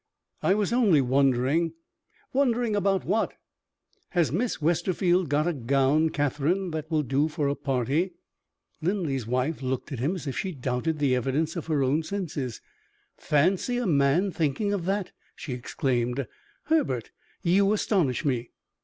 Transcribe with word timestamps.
"I 0.41 0.55
was 0.55 0.73
only 0.73 0.99
wondering" 0.99 1.73
"Wondering 2.33 2.75
about 2.75 3.05
what?" 3.05 3.35
"Has 4.09 4.31
Miss 4.31 4.59
Westerfield 4.59 5.29
got 5.29 5.45
a 5.45 5.53
gown, 5.53 6.09
Catherine, 6.09 6.71
that 6.71 6.89
will 6.89 7.03
do 7.03 7.27
for 7.27 7.47
a 7.47 7.53
party?" 7.53 8.13
Linley's 8.81 9.27
wife 9.27 9.61
looked 9.61 9.91
at 9.91 9.99
him 9.99 10.15
as 10.15 10.25
if 10.25 10.35
she 10.35 10.53
doubted 10.53 10.97
the 10.97 11.15
evidence 11.15 11.55
of 11.55 11.67
her 11.67 11.83
own 11.83 12.01
senses. 12.01 12.61
"Fancy 13.15 13.77
a 13.77 13.85
man 13.85 14.31
thinking 14.31 14.73
of 14.73 14.85
that!" 14.85 15.11
she 15.35 15.53
exclaimed. 15.53 16.25
"Herbert, 16.63 17.11
you 17.43 17.71
astonish 17.71 18.25
me." 18.25 18.49